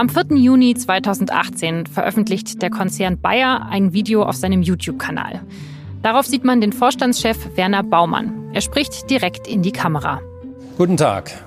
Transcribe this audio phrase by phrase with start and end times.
[0.00, 0.38] Am 4.
[0.38, 5.42] Juni 2018 veröffentlicht der Konzern Bayer ein Video auf seinem YouTube-Kanal.
[6.02, 8.48] Darauf sieht man den Vorstandschef Werner Baumann.
[8.54, 10.22] Er spricht direkt in die Kamera.
[10.78, 11.44] Guten Tag.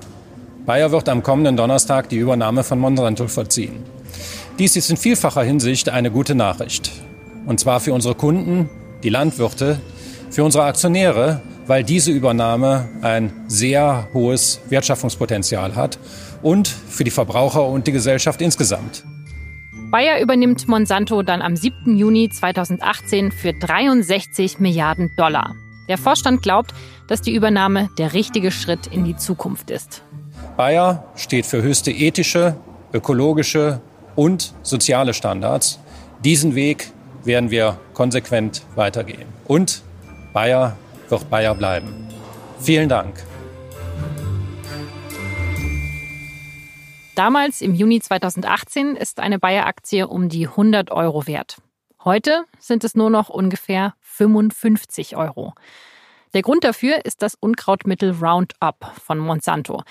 [0.66, 3.82] Bayer wird am kommenden Donnerstag die Übernahme von Monsanto vollziehen.
[4.60, 6.92] Dies ist in vielfacher Hinsicht eine gute Nachricht.
[7.46, 8.70] Und zwar für unsere Kunden,
[9.02, 9.80] die Landwirte,
[10.30, 15.98] für unsere Aktionäre, weil diese Übernahme ein sehr hohes Wertschöpfungspotenzial hat
[16.44, 19.02] und für die Verbraucher und die Gesellschaft insgesamt.
[19.90, 21.96] Bayer übernimmt Monsanto dann am 7.
[21.96, 25.54] Juni 2018 für 63 Milliarden Dollar.
[25.88, 26.74] Der Vorstand glaubt,
[27.08, 30.02] dass die Übernahme der richtige Schritt in die Zukunft ist.
[30.56, 32.56] Bayer steht für höchste ethische,
[32.92, 33.80] ökologische
[34.14, 35.80] und soziale Standards.
[36.24, 36.90] Diesen Weg
[37.24, 39.26] werden wir konsequent weitergehen.
[39.46, 39.82] Und
[40.32, 40.76] Bayer
[41.08, 42.08] wird Bayer bleiben.
[42.60, 43.14] Vielen Dank.
[47.14, 51.58] Damals im Juni 2018 ist eine Bayer-Aktie um die 100 Euro wert.
[52.02, 55.54] Heute sind es nur noch ungefähr 55 Euro.
[56.34, 59.84] Der Grund dafür ist das Unkrautmittel Roundup von Monsanto.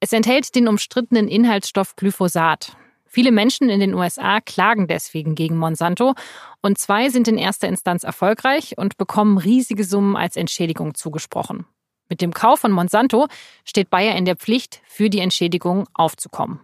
[0.00, 2.76] Es enthält den umstrittenen Inhaltsstoff Glyphosat.
[3.06, 6.14] Viele Menschen in den USA klagen deswegen gegen Monsanto
[6.62, 11.64] und zwei sind in erster Instanz erfolgreich und bekommen riesige Summen als Entschädigung zugesprochen.
[12.08, 13.26] Mit dem Kauf von Monsanto
[13.64, 16.60] steht Bayer in der Pflicht, für die Entschädigung aufzukommen.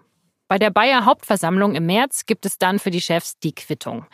[0.52, 4.04] Bei der Bayer Hauptversammlung im März gibt es dann für die Chefs die Quittung.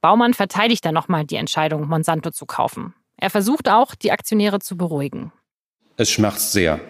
[0.00, 2.92] Baumann verteidigt dann nochmal die Entscheidung, Monsanto zu kaufen.
[3.16, 5.30] Er versucht auch, die Aktionäre zu beruhigen.
[5.96, 6.80] Es schmerzt sehr.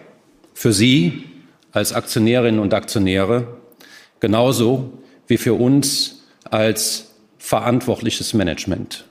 [0.55, 1.25] Für Sie
[1.71, 3.59] als Aktionärinnen und Aktionäre,
[4.19, 4.91] genauso
[5.27, 9.05] wie für uns als verantwortliches Management.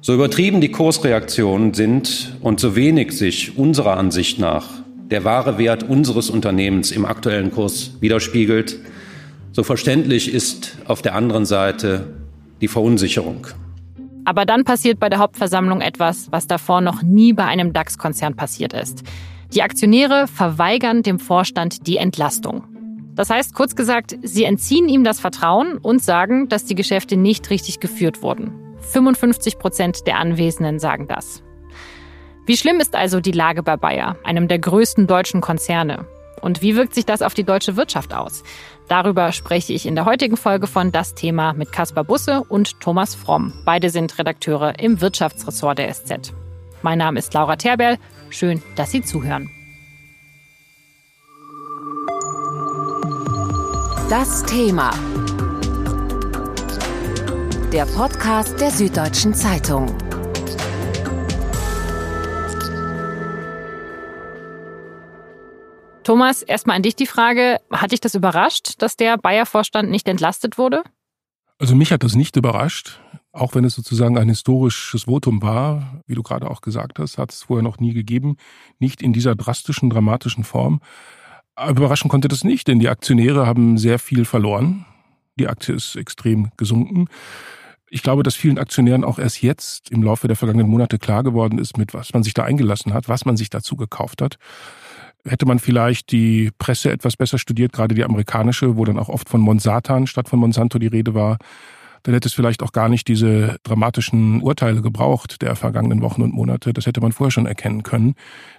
[0.00, 4.81] So übertrieben die Kursreaktionen sind und so wenig sich unserer Ansicht nach
[5.12, 8.78] der wahre Wert unseres Unternehmens im aktuellen Kurs widerspiegelt,
[9.52, 12.14] so verständlich ist auf der anderen Seite
[12.62, 13.46] die Verunsicherung.
[14.24, 18.72] Aber dann passiert bei der Hauptversammlung etwas, was davor noch nie bei einem DAX-Konzern passiert
[18.72, 19.02] ist.
[19.52, 22.64] Die Aktionäre verweigern dem Vorstand die Entlastung.
[23.14, 27.50] Das heißt, kurz gesagt, sie entziehen ihm das Vertrauen und sagen, dass die Geschäfte nicht
[27.50, 28.52] richtig geführt wurden.
[28.78, 31.42] 55 Prozent der Anwesenden sagen das.
[32.44, 36.06] Wie schlimm ist also die Lage bei Bayer, einem der größten deutschen Konzerne?
[36.40, 38.42] Und wie wirkt sich das auf die deutsche Wirtschaft aus?
[38.88, 43.14] Darüber spreche ich in der heutigen Folge von Das Thema mit Caspar Busse und Thomas
[43.14, 43.52] Fromm.
[43.64, 46.32] Beide sind Redakteure im Wirtschaftsressort der SZ.
[46.82, 47.96] Mein Name ist Laura Terberl.
[48.30, 49.48] Schön, dass Sie zuhören.
[54.10, 54.90] Das Thema
[57.72, 59.86] der Podcast der Süddeutschen Zeitung.
[66.02, 70.58] Thomas, erstmal an dich die Frage, hat dich das überrascht, dass der Bayer-Vorstand nicht entlastet
[70.58, 70.82] wurde?
[71.58, 76.14] Also mich hat das nicht überrascht, auch wenn es sozusagen ein historisches Votum war, wie
[76.14, 78.36] du gerade auch gesagt hast, hat es vorher noch nie gegeben,
[78.78, 80.80] nicht in dieser drastischen, dramatischen Form.
[81.54, 84.86] Aber überraschen konnte das nicht, denn die Aktionäre haben sehr viel verloren.
[85.38, 87.08] Die Aktie ist extrem gesunken.
[87.88, 91.58] Ich glaube, dass vielen Aktionären auch erst jetzt im Laufe der vergangenen Monate klar geworden
[91.58, 94.36] ist, mit was man sich da eingelassen hat, was man sich dazu gekauft hat.
[95.24, 99.28] Hätte man vielleicht die Presse etwas besser studiert, gerade die amerikanische, wo dann auch oft
[99.28, 101.38] von Monsatan statt von Monsanto die Rede war,
[102.02, 106.34] dann hätte es vielleicht auch gar nicht diese dramatischen Urteile gebraucht der vergangenen Wochen und
[106.34, 106.72] Monate.
[106.72, 108.14] Das hätte man vorher schon erkennen können,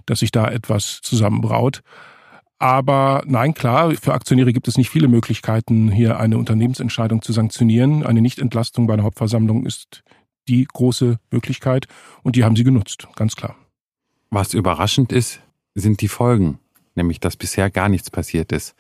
[0.06, 1.82] dass sich da etwas zusammenbraut.
[2.60, 8.06] Aber nein, klar, für Aktionäre gibt es nicht viele Möglichkeiten, hier eine Unternehmensentscheidung zu sanktionieren.
[8.06, 10.04] Eine Nichtentlastung bei einer Hauptversammlung ist
[10.48, 11.88] die große Möglichkeit
[12.22, 13.56] und die haben sie genutzt, ganz klar.
[14.30, 15.42] Was überraschend ist,
[15.76, 16.60] sind die Folgen,
[16.96, 18.76] nämlich dass bisher gar nichts passiert ist.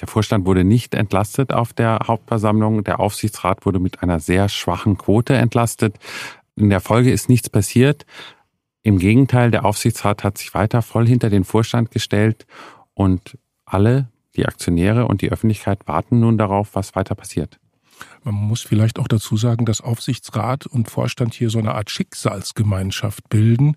[0.00, 2.84] Der Vorstand wurde nicht entlastet auf der Hauptversammlung.
[2.84, 5.96] Der Aufsichtsrat wurde mit einer sehr schwachen Quote entlastet.
[6.54, 8.06] In der Folge ist nichts passiert.
[8.82, 12.46] Im Gegenteil, der Aufsichtsrat hat sich weiter voll hinter den Vorstand gestellt
[12.94, 17.58] und alle, die Aktionäre und die Öffentlichkeit warten nun darauf, was weiter passiert.
[18.22, 23.28] Man muss vielleicht auch dazu sagen, dass Aufsichtsrat und Vorstand hier so eine Art Schicksalsgemeinschaft
[23.28, 23.76] bilden.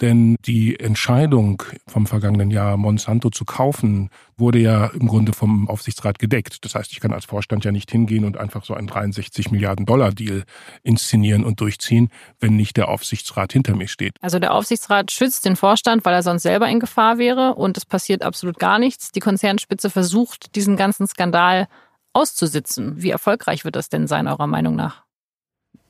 [0.00, 6.18] Denn die Entscheidung vom vergangenen Jahr, Monsanto zu kaufen, wurde ja im Grunde vom Aufsichtsrat
[6.18, 6.64] gedeckt.
[6.64, 9.84] Das heißt, ich kann als Vorstand ja nicht hingehen und einfach so einen 63 Milliarden
[9.84, 10.44] Dollar Deal
[10.82, 12.08] inszenieren und durchziehen,
[12.38, 14.14] wenn nicht der Aufsichtsrat hinter mir steht.
[14.22, 17.84] Also der Aufsichtsrat schützt den Vorstand, weil er sonst selber in Gefahr wäre und es
[17.84, 19.12] passiert absolut gar nichts.
[19.12, 21.68] Die Konzernspitze versucht, diesen ganzen Skandal
[22.12, 23.02] auszusitzen.
[23.02, 25.04] Wie erfolgreich wird das denn sein, eurer Meinung nach?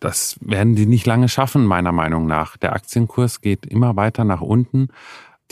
[0.00, 2.56] Das werden die nicht lange schaffen, meiner Meinung nach.
[2.56, 4.88] Der Aktienkurs geht immer weiter nach unten.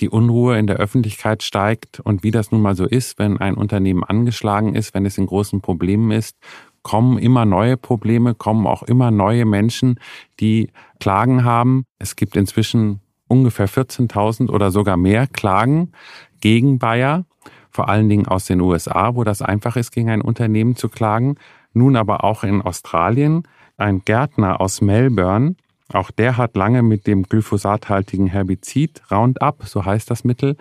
[0.01, 3.55] die Unruhe in der Öffentlichkeit steigt und wie das nun mal so ist, wenn ein
[3.55, 6.37] Unternehmen angeschlagen ist, wenn es in großen Problemen ist,
[6.83, 9.99] kommen immer neue Probleme, kommen auch immer neue Menschen,
[10.41, 11.85] die Klagen haben.
[11.99, 15.93] Es gibt inzwischen ungefähr 14.000 oder sogar mehr Klagen
[16.41, 17.25] gegen Bayer,
[17.71, 21.37] vor allen Dingen aus den USA, wo das einfach ist, gegen ein Unternehmen zu klagen.
[21.73, 23.43] Nun aber auch in Australien.
[23.79, 25.55] Ein Gärtner aus Melbourne,
[25.93, 30.57] auch der hat lange mit dem glyphosathaltigen Herbizid Roundup, so heißt das Mittel,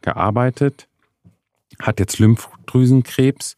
[0.00, 0.88] gearbeitet,
[1.78, 3.56] hat jetzt Lymphdrüsenkrebs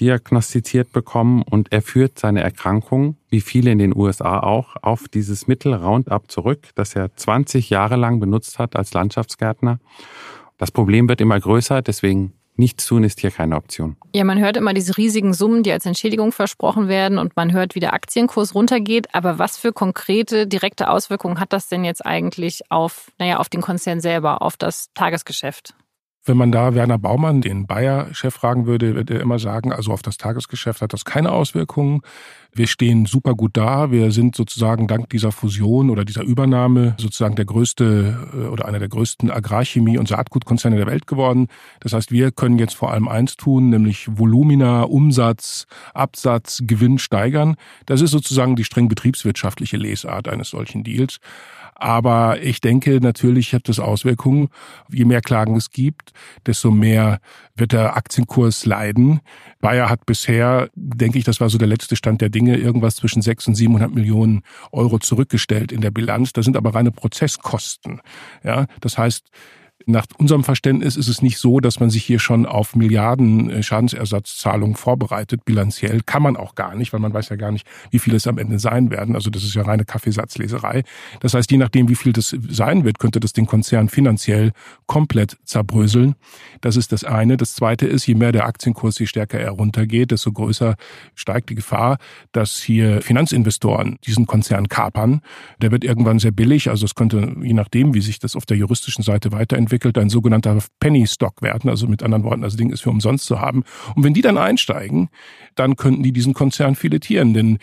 [0.00, 5.48] diagnostiziert bekommen und er führt seine Erkrankung, wie viele in den USA auch, auf dieses
[5.48, 9.80] Mittel Roundup zurück, das er 20 Jahre lang benutzt hat als Landschaftsgärtner.
[10.58, 13.96] Das Problem wird immer größer, deswegen Nichts tun ist hier keine Option.
[14.14, 17.74] Ja, man hört immer diese riesigen Summen, die als Entschädigung versprochen werden und man hört,
[17.74, 19.12] wie der Aktienkurs runtergeht.
[19.12, 23.60] Aber was für konkrete, direkte Auswirkungen hat das denn jetzt eigentlich auf, naja, auf den
[23.60, 25.74] Konzern selber, auf das Tagesgeschäft?
[26.26, 30.02] Wenn man da Werner Baumann, den Bayer-Chef, fragen würde, würde er immer sagen, also auf
[30.02, 32.00] das Tagesgeschäft hat das keine Auswirkungen.
[32.52, 33.90] Wir stehen super gut da.
[33.90, 38.78] Wir sind sozusagen dank dieser Fusion oder dieser Übernahme sozusagen der größte äh, oder einer
[38.78, 41.48] der größten Agrarchemie- und Saatgutkonzerne der Welt geworden.
[41.80, 47.56] Das heißt, wir können jetzt vor allem eins tun, nämlich Volumina, Umsatz, Absatz, Gewinn steigern.
[47.86, 51.18] Das ist sozusagen die streng betriebswirtschaftliche Lesart eines solchen Deals.
[51.74, 54.48] Aber ich denke, natürlich hat das Auswirkungen.
[54.90, 56.12] Je mehr Klagen es gibt,
[56.46, 57.20] desto mehr
[57.56, 59.20] wird der Aktienkurs leiden.
[59.60, 63.22] Bayer hat bisher, denke ich, das war so der letzte Stand der Dinge, irgendwas zwischen
[63.22, 64.42] 600 und 700 Millionen
[64.72, 66.32] Euro zurückgestellt in der Bilanz.
[66.32, 68.00] Das sind aber reine Prozesskosten.
[68.42, 69.30] Ja, das heißt,
[69.86, 73.62] nach unserem Verständnis ist es nicht so, dass man sich hier schon auf Milliarden äh,
[73.62, 75.44] Schadensersatzzahlungen vorbereitet.
[75.44, 78.26] Bilanziell kann man auch gar nicht, weil man weiß ja gar nicht, wie viel es
[78.26, 79.14] am Ende sein werden.
[79.14, 80.84] Also das ist ja reine Kaffeesatzleserei.
[81.20, 84.52] Das heißt, je nachdem, wie viel das sein wird, könnte das den Konzern finanziell
[84.86, 86.14] komplett zerbröseln.
[86.62, 87.36] Das ist das eine.
[87.36, 90.76] Das zweite ist, je mehr der Aktienkurs, je stärker er runtergeht, desto größer
[91.14, 91.98] steigt die Gefahr,
[92.32, 95.20] dass hier Finanzinvestoren diesen Konzern kapern.
[95.60, 96.70] Der wird irgendwann sehr billig.
[96.70, 100.08] Also es könnte, je nachdem, wie sich das auf der juristischen Seite weiterentwickelt, entwickelt, ein
[100.08, 103.64] sogenannter Penny Stock werden, also mit anderen Worten, das Ding ist für umsonst zu haben.
[103.96, 105.08] Und wenn die dann einsteigen,
[105.56, 107.58] dann könnten die diesen Konzern filetieren, denn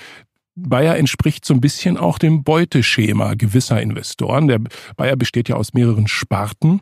[0.64, 4.48] Bayer entspricht so ein bisschen auch dem Beuteschema gewisser Investoren.
[4.48, 4.60] Der
[4.96, 6.82] Bayer besteht ja aus mehreren Sparten,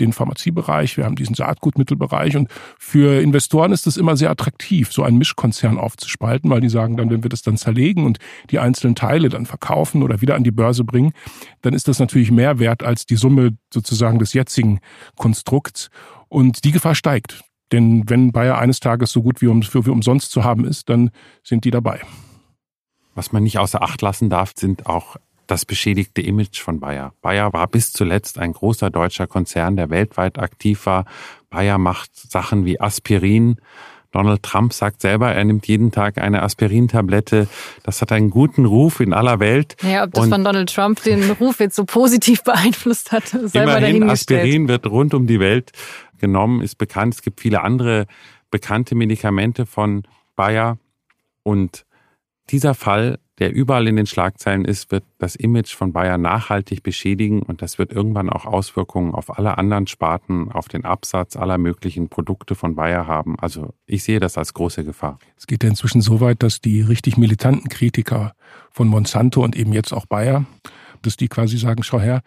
[0.00, 2.48] den Pharmaziebereich, wir haben diesen Saatgutmittelbereich und
[2.78, 7.10] für Investoren ist es immer sehr attraktiv, so einen Mischkonzern aufzuspalten, weil die sagen dann,
[7.10, 8.18] wenn wir das dann zerlegen und
[8.50, 11.12] die einzelnen Teile dann verkaufen oder wieder an die Börse bringen,
[11.62, 14.80] dann ist das natürlich mehr wert als die Summe sozusagen des jetzigen
[15.16, 15.90] Konstrukts
[16.28, 17.42] und die Gefahr steigt.
[17.72, 20.88] Denn wenn Bayer eines Tages so gut wie, um, für, wie umsonst zu haben ist,
[20.88, 21.10] dann
[21.44, 22.00] sind die dabei.
[23.14, 25.16] Was man nicht außer Acht lassen darf, sind auch
[25.46, 27.12] das beschädigte Image von Bayer.
[27.22, 31.04] Bayer war bis zuletzt ein großer deutscher Konzern, der weltweit aktiv war.
[31.50, 33.56] Bayer macht Sachen wie Aspirin.
[34.12, 37.48] Donald Trump sagt selber, er nimmt jeden Tag eine Aspirintablette.
[37.84, 39.76] Das hat einen guten Ruf in aller Welt.
[39.82, 43.66] Ja, ob das Und von Donald Trump den Ruf jetzt so positiv beeinflusst hat, sei
[43.66, 44.40] mal dahingestellt.
[44.40, 45.72] Aspirin wird rund um die Welt
[46.18, 47.14] genommen, ist bekannt.
[47.14, 48.06] Es gibt viele andere
[48.50, 50.02] bekannte Medikamente von
[50.34, 50.78] Bayer.
[51.42, 51.84] Und
[52.50, 57.42] dieser Fall, der überall in den Schlagzeilen ist, wird das Image von Bayern nachhaltig beschädigen
[57.42, 62.08] und das wird irgendwann auch Auswirkungen auf alle anderen Sparten, auf den Absatz aller möglichen
[62.08, 63.38] Produkte von Bayer haben.
[63.38, 65.18] Also ich sehe das als große Gefahr.
[65.36, 68.32] Es geht ja inzwischen so weit, dass die richtig militanten Kritiker
[68.70, 70.44] von Monsanto und eben jetzt auch Bayer,
[71.02, 72.22] dass die quasi sagen, schau her,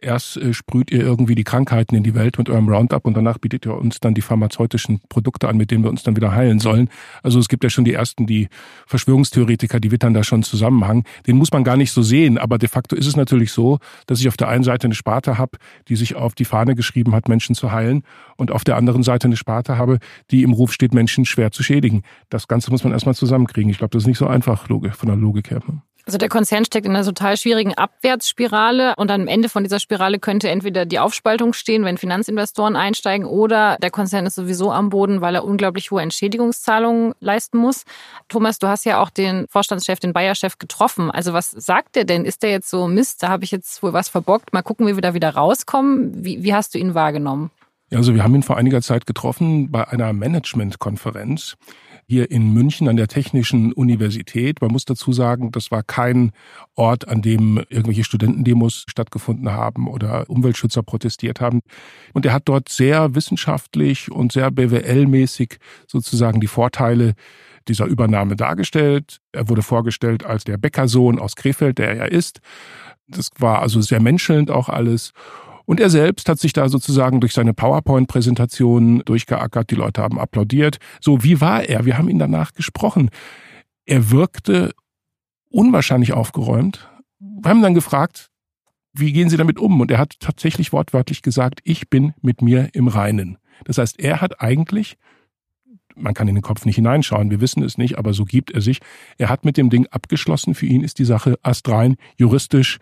[0.00, 3.38] Erst äh, sprüht ihr irgendwie die Krankheiten in die Welt mit eurem Roundup und danach
[3.38, 6.60] bietet ihr uns dann die pharmazeutischen Produkte an, mit denen wir uns dann wieder heilen
[6.60, 6.88] sollen.
[7.22, 8.48] Also es gibt ja schon die ersten, die
[8.86, 11.04] Verschwörungstheoretiker, die wittern da schon Zusammenhang.
[11.26, 14.20] Den muss man gar nicht so sehen, aber de facto ist es natürlich so, dass
[14.20, 17.28] ich auf der einen Seite eine Sparte habe, die sich auf die Fahne geschrieben hat,
[17.28, 18.04] Menschen zu heilen
[18.36, 19.98] und auf der anderen Seite eine Sparte habe,
[20.30, 22.02] die im Ruf steht, Menschen schwer zu schädigen.
[22.28, 23.70] Das Ganze muss man erstmal zusammenkriegen.
[23.70, 25.60] Ich glaube, das ist nicht so einfach von der Logik her.
[26.08, 30.18] Also der Konzern steckt in einer total schwierigen Abwärtsspirale und am Ende von dieser Spirale
[30.18, 35.20] könnte entweder die Aufspaltung stehen, wenn Finanzinvestoren einsteigen oder der Konzern ist sowieso am Boden,
[35.20, 37.84] weil er unglaublich hohe Entschädigungszahlungen leisten muss.
[38.28, 41.10] Thomas, du hast ja auch den Vorstandschef, den Bayer-Chef getroffen.
[41.10, 42.24] Also was sagt der denn?
[42.24, 44.94] Ist der jetzt so, Mist, da habe ich jetzt wohl was verbockt, mal gucken, wie
[44.94, 46.24] wir da wieder rauskommen?
[46.24, 47.50] Wie, wie hast du ihn wahrgenommen?
[47.92, 51.58] Also wir haben ihn vor einiger Zeit getroffen bei einer Managementkonferenz
[52.08, 54.62] hier in München an der Technischen Universität.
[54.62, 56.32] Man muss dazu sagen, das war kein
[56.74, 61.60] Ort, an dem irgendwelche Studentendemos stattgefunden haben oder Umweltschützer protestiert haben.
[62.14, 67.14] Und er hat dort sehr wissenschaftlich und sehr BWL-mäßig sozusagen die Vorteile
[67.68, 69.20] dieser Übernahme dargestellt.
[69.32, 72.40] Er wurde vorgestellt als der Bäckersohn aus Krefeld, der er ist.
[73.06, 75.12] Das war also sehr menschelnd auch alles.
[75.68, 79.70] Und er selbst hat sich da sozusagen durch seine PowerPoint-Präsentation durchgeackert.
[79.70, 80.78] Die Leute haben applaudiert.
[80.98, 81.84] So, wie war er?
[81.84, 83.10] Wir haben ihn danach gesprochen.
[83.84, 84.72] Er wirkte
[85.50, 86.88] unwahrscheinlich aufgeräumt.
[87.20, 88.30] Wir haben dann gefragt,
[88.94, 89.78] wie gehen Sie damit um?
[89.78, 93.36] Und er hat tatsächlich wortwörtlich gesagt, ich bin mit mir im Reinen.
[93.66, 94.96] Das heißt, er hat eigentlich,
[95.94, 98.62] man kann in den Kopf nicht hineinschauen, wir wissen es nicht, aber so gibt er
[98.62, 98.80] sich,
[99.18, 100.54] er hat mit dem Ding abgeschlossen.
[100.54, 102.78] Für ihn ist die Sache astrein, juristisch,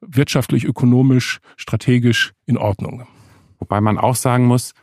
[0.00, 3.06] wirtschaftlich, ökonomisch, strategisch in Ordnung.
[3.58, 4.74] Wobei man auch sagen muss,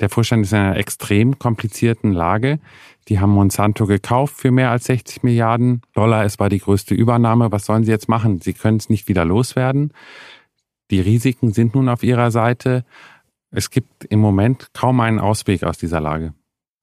[0.00, 2.60] der Vorstand ist in einer extrem komplizierten Lage.
[3.08, 6.24] Die haben Monsanto gekauft für mehr als 60 Milliarden Dollar.
[6.24, 7.50] Es war die größte Übernahme.
[7.50, 8.40] Was sollen sie jetzt machen?
[8.40, 9.92] Sie können es nicht wieder loswerden.
[10.90, 12.84] Die Risiken sind nun auf ihrer Seite.
[13.50, 16.32] Es gibt im Moment kaum einen Ausweg aus dieser Lage.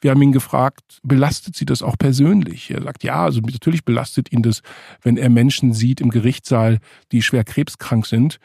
[0.06, 2.70] Wir haben ihn gefragt, belastet Sie das auch persönlich?
[2.70, 4.62] Er sagt, ja, also natürlich belastet ihn das,
[5.02, 6.78] wenn er Menschen sieht im Gerichtssaal,
[7.12, 8.38] die schwer krebskrank sind.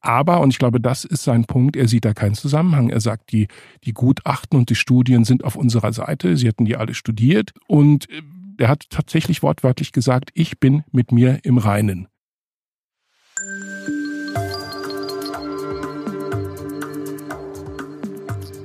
[0.00, 2.90] Aber, und ich glaube, das ist sein Punkt, er sieht da keinen Zusammenhang.
[2.90, 3.46] Er sagt, die,
[3.84, 6.36] die Gutachten und die Studien sind auf unserer Seite.
[6.36, 7.52] Sie hätten die alle studiert.
[7.68, 8.22] Und äh,
[8.58, 12.08] er hat tatsächlich wortwörtlich gesagt, ich bin mit mir im Reinen.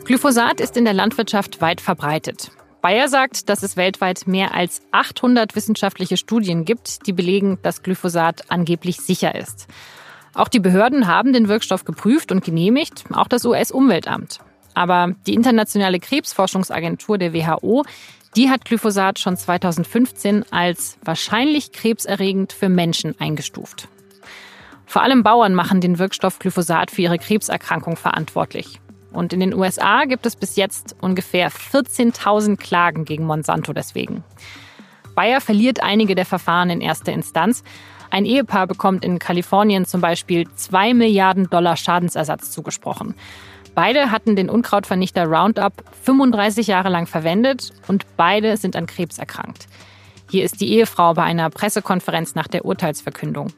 [0.03, 2.51] Glyphosat ist in der Landwirtschaft weit verbreitet.
[2.81, 8.50] Bayer sagt, dass es weltweit mehr als 800 wissenschaftliche Studien gibt, die belegen, dass Glyphosat
[8.50, 9.67] angeblich sicher ist.
[10.34, 14.39] Auch die Behörden haben den Wirkstoff geprüft und genehmigt, auch das US-Umweltamt.
[14.74, 17.84] Aber die internationale Krebsforschungsagentur der WHO,
[18.36, 23.88] die hat Glyphosat schon 2015 als wahrscheinlich krebserregend für Menschen eingestuft.
[24.86, 28.81] Vor allem Bauern machen den Wirkstoff Glyphosat für ihre Krebserkrankung verantwortlich.
[29.12, 34.24] Und in den USA gibt es bis jetzt ungefähr 14.000 Klagen gegen Monsanto deswegen.
[35.15, 37.63] Bayer verliert einige der Verfahren in erster Instanz.
[38.10, 43.15] Ein Ehepaar bekommt in Kalifornien zum Beispiel 2 Milliarden Dollar Schadensersatz zugesprochen.
[43.74, 49.68] Beide hatten den Unkrautvernichter Roundup 35 Jahre lang verwendet und beide sind an Krebs erkrankt.
[50.30, 53.53] Hier ist die Ehefrau bei einer Pressekonferenz nach der Urteilsverkündung.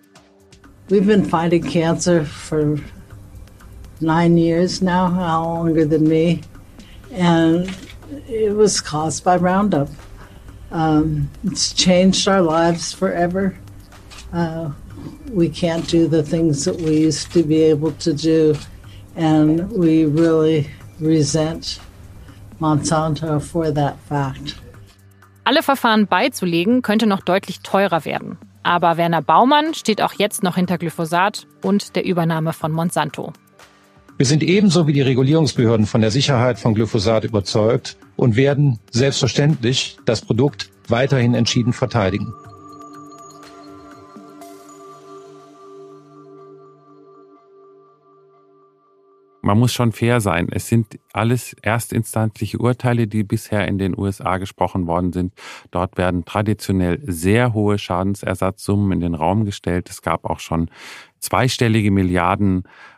[0.89, 2.77] We've been fighting cancer for
[4.03, 6.41] nine years now, longer than me,
[7.11, 7.75] and
[8.27, 9.89] it was caused by Roundup.
[10.71, 13.55] Um, it's changed our lives forever.
[14.31, 14.71] Uh,
[15.31, 18.55] we can't do the things that we used to be able to do,
[19.15, 20.69] and we really
[20.99, 21.79] resent
[22.59, 24.55] Monsanto for that fact.
[25.45, 28.37] Alle Verfahren beizulegen könnte noch deutlich teurer werden.
[28.63, 33.33] Aber Werner Baumann steht auch jetzt noch hinter Glyphosat und der Übernahme von Monsanto.
[34.17, 39.97] Wir sind ebenso wie die Regulierungsbehörden von der Sicherheit von Glyphosat überzeugt und werden selbstverständlich
[40.05, 42.31] das Produkt weiterhin entschieden verteidigen.
[49.43, 50.47] man muss schon fair sein.
[50.51, 55.33] Es sind alles erstinstanzliche Urteile, die bisher in den USA gesprochen worden sind.
[55.69, 59.89] Dort werden traditionell sehr hohe Schadensersatzsummen in den Raum gestellt.
[59.89, 60.71] Es gab auch schon
[61.19, 61.91] zweistellige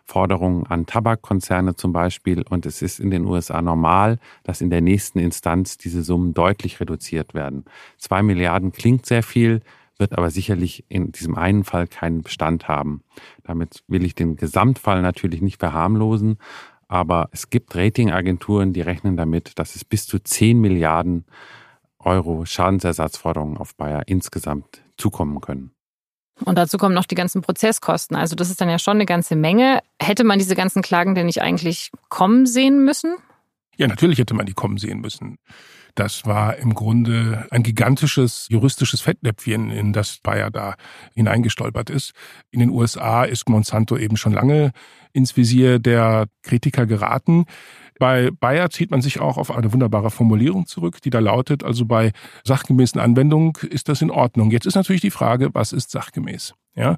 [0.05, 2.43] Milliardenforderungen an Tabakkonzerne zum Beispiel.
[2.49, 6.79] Und es ist in den USA normal, dass in der nächsten Instanz diese Summen deutlich
[6.79, 7.65] reduziert werden.
[7.97, 9.61] Zwei Milliarden klingt sehr viel
[9.97, 13.01] wird aber sicherlich in diesem einen Fall keinen Bestand haben.
[13.43, 16.37] Damit will ich den Gesamtfall natürlich nicht verharmlosen,
[16.89, 21.23] aber es gibt Ratingagenturen, die rechnen damit, dass es bis zu 10 Milliarden
[21.97, 25.74] Euro Schadensersatzforderungen auf Bayer insgesamt zukommen können.
[26.43, 28.17] Und dazu kommen noch die ganzen Prozesskosten.
[28.17, 29.79] Also das ist dann ja schon eine ganze Menge.
[30.01, 33.15] Hätte man diese ganzen Klagen denn nicht eigentlich kommen sehen müssen?
[33.77, 35.37] Ja, natürlich hätte man die kommen sehen müssen.
[35.95, 40.75] Das war im Grunde ein gigantisches juristisches Fettnäpfchen, in das Bayer da
[41.13, 42.11] hineingestolpert ist.
[42.51, 44.71] In den USA ist Monsanto eben schon lange
[45.13, 47.45] ins Visier der Kritiker geraten.
[47.99, 51.85] Bei Bayer zieht man sich auch auf eine wunderbare Formulierung zurück, die da lautet, also
[51.85, 52.11] bei
[52.43, 54.51] sachgemäßen Anwendungen ist das in Ordnung.
[54.51, 56.53] Jetzt ist natürlich die Frage, was ist sachgemäß?
[56.75, 56.97] Ja?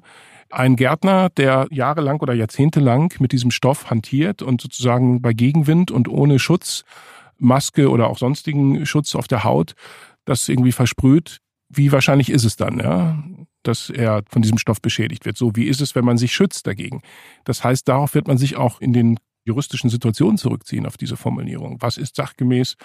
[0.50, 6.08] Ein Gärtner, der jahrelang oder jahrzehntelang mit diesem Stoff hantiert und sozusagen bei Gegenwind und
[6.08, 6.84] ohne Schutz
[7.38, 9.74] Maske oder auch sonstigen Schutz auf der Haut
[10.24, 11.38] das irgendwie versprüht,
[11.68, 13.22] wie wahrscheinlich ist es dann, ja,
[13.62, 15.36] dass er von diesem Stoff beschädigt wird?
[15.36, 17.02] So, wie ist es, wenn man sich schützt dagegen?
[17.44, 21.78] Das heißt, darauf wird man sich auch in den juristischen Situationen zurückziehen, auf diese Formulierung.
[21.80, 22.76] Was ist sachgemäß?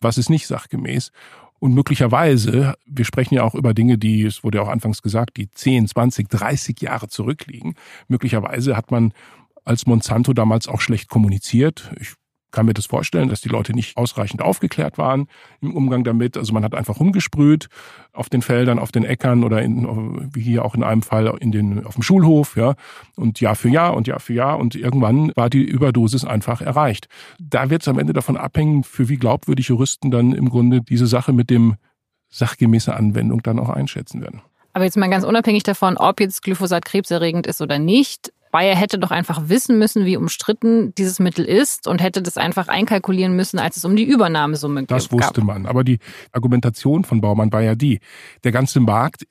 [0.00, 1.10] Was ist nicht sachgemäß?
[1.58, 5.36] Und möglicherweise, wir sprechen ja auch über Dinge, die, es wurde ja auch anfangs gesagt,
[5.36, 7.74] die 10, 20, 30 Jahre zurückliegen.
[8.08, 9.12] Möglicherweise hat man
[9.64, 11.92] als Monsanto damals auch schlecht kommuniziert.
[12.00, 12.14] Ich
[12.50, 15.28] kann mir das vorstellen, dass die Leute nicht ausreichend aufgeklärt waren
[15.60, 16.36] im Umgang damit.
[16.36, 17.68] Also man hat einfach rumgesprüht
[18.12, 21.52] auf den Feldern, auf den Äckern oder in, wie hier auch in einem Fall in
[21.52, 22.74] den, auf dem Schulhof, ja.
[23.16, 27.08] Und Jahr für Jahr und Jahr für Jahr und irgendwann war die Überdosis einfach erreicht.
[27.38, 31.06] Da wird es am Ende davon abhängen, für wie glaubwürdig Juristen dann im Grunde diese
[31.06, 31.76] Sache mit dem
[32.28, 34.42] sachgemäße Anwendung dann auch einschätzen werden.
[34.72, 38.98] Aber jetzt mal ganz unabhängig davon, ob jetzt Glyphosat krebserregend ist oder nicht, Bayer hätte
[38.98, 43.58] doch einfach wissen müssen, wie umstritten dieses Mittel ist und hätte das einfach einkalkulieren müssen,
[43.58, 45.18] als es um die Übernahmesumme das gab.
[45.18, 45.66] Das wusste man.
[45.66, 45.98] Aber die
[46.32, 48.00] Argumentation von Baumann war ja die,
[48.44, 49.26] der ganze Markt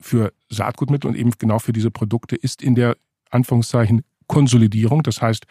[0.00, 2.96] für Saatgutmittel und eben genau für diese Produkte ist in der
[3.30, 5.02] Anführungszeichen Konsolidierung.
[5.02, 5.44] Das heißt,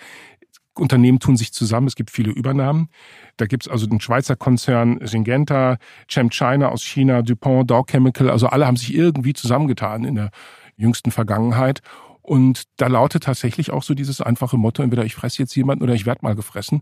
[0.75, 2.89] Unternehmen tun sich zusammen, es gibt viele Übernahmen.
[3.37, 5.77] Da gibt's also den Schweizer Konzern Syngenta,
[6.07, 10.31] ChemChina aus China, DuPont, Dow Chemical, also alle haben sich irgendwie zusammengetan in der
[10.75, 11.81] jüngsten Vergangenheit
[12.23, 15.93] und da lautet tatsächlich auch so dieses einfache Motto, entweder ich fresse jetzt jemanden oder
[15.93, 16.81] ich werde mal gefressen.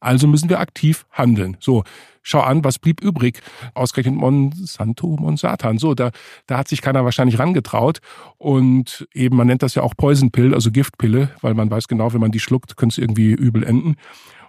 [0.00, 1.58] Also müssen wir aktiv handeln.
[1.60, 1.84] So,
[2.22, 3.40] schau an, was blieb übrig?
[3.74, 5.76] Ausgerechnet Monsanto, Monsatan.
[5.76, 6.10] So, da,
[6.46, 7.98] da hat sich keiner wahrscheinlich rangetraut.
[8.38, 12.14] Und eben, man nennt das ja auch Poison Pill, also Giftpille, weil man weiß genau,
[12.14, 13.96] wenn man die schluckt, könnte es irgendwie übel enden.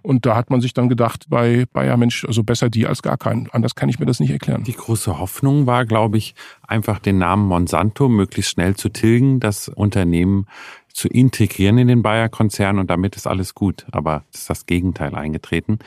[0.10, 3.16] Und da hat man sich dann gedacht, bei Bayer, Mensch, also besser die als gar
[3.16, 3.48] keinen.
[3.52, 4.64] Anders kann ich mir das nicht erklären.
[4.64, 6.34] Die große Hoffnung war, glaube ich,
[6.68, 10.48] einfach den Namen Monsanto möglichst schnell zu tilgen, das Unternehmen
[10.92, 13.86] zu integrieren in den Bayer-Konzern und damit ist alles gut.
[13.92, 15.78] Aber es ist das Gegenteil eingetreten.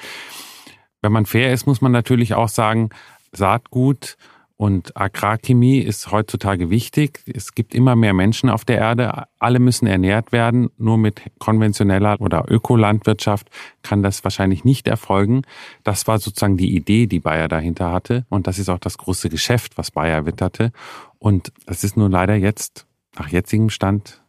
[1.01, 2.91] Wenn man fair ist, muss man natürlich auch sagen,
[3.33, 4.17] Saatgut
[4.63, 7.25] und Agrarchemie ist heutzutage wichtig.
[7.27, 9.25] Es gibt immer mehr Menschen auf der Erde.
[9.41, 10.71] Alle müssen ernährt werden.
[10.79, 13.51] Nur mit konventioneller oder Ökolandwirtschaft
[13.83, 15.43] kann das wahrscheinlich nicht erfolgen.
[15.83, 18.25] Das war sozusagen die Idee, die Bayer dahinter hatte.
[18.29, 20.71] Und das ist auch das große Geschäft, was Bayer witterte.
[21.19, 22.87] Und das ist nur leider jetzt,
[23.19, 24.23] nach jetzigem Stand,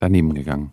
[0.00, 0.72] daneben gegangen.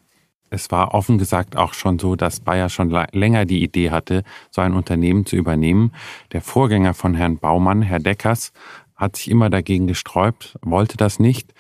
[0.54, 4.62] Es war offen gesagt auch schon so, dass Bayer schon länger die Idee hatte, so
[4.62, 5.94] ein Unternehmen zu übernehmen.
[6.32, 8.54] Der Vorgänger von Herrn Baumann, Herr Deckers,
[9.04, 11.54] hat sich immer dagegen gesträubt, wollte das nicht.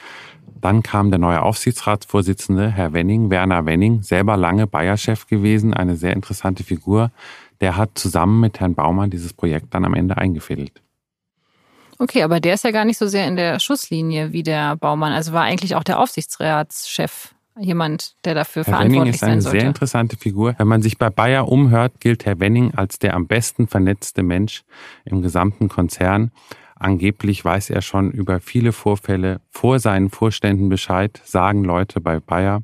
[0.59, 6.13] Dann kam der neue Aufsichtsratsvorsitzende, Herr Wenning, Werner Wenning, selber lange Bayer-Chef gewesen, eine sehr
[6.13, 7.11] interessante Figur.
[7.59, 10.81] Der hat zusammen mit Herrn Baumann dieses Projekt dann am Ende eingefädelt.
[11.99, 15.13] Okay, aber der ist ja gar nicht so sehr in der Schusslinie wie der Baumann.
[15.13, 19.45] Also war eigentlich auch der Aufsichtsratschef jemand, der dafür Herr verantwortlich sein sollte.
[19.45, 20.55] Herr Wenning ist eine sehr interessante Figur.
[20.57, 24.63] Wenn man sich bei Bayer umhört, gilt Herr Wenning als der am besten vernetzte Mensch
[25.05, 26.31] im gesamten Konzern.
[26.83, 32.61] Angeblich weiß er schon über viele Vorfälle vor seinen Vorständen Bescheid, sagen Leute bei Bayer.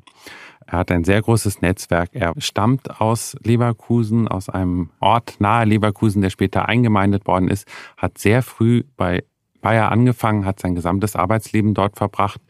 [0.66, 2.10] Er hat ein sehr großes Netzwerk.
[2.12, 8.18] Er stammt aus Leverkusen, aus einem Ort nahe Leverkusen, der später eingemeindet worden ist, hat
[8.18, 9.24] sehr früh bei
[9.62, 12.42] Bayer angefangen, hat sein gesamtes Arbeitsleben dort verbracht,